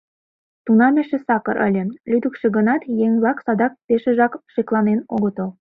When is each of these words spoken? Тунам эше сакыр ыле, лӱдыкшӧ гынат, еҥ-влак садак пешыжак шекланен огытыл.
Тунам 0.65 0.93
эше 1.01 1.17
сакыр 1.25 1.57
ыле, 1.67 1.83
лӱдыкшӧ 2.11 2.47
гынат, 2.55 2.81
еҥ-влак 3.05 3.37
садак 3.45 3.73
пешыжак 3.85 4.33
шекланен 4.53 4.99
огытыл. 5.15 5.49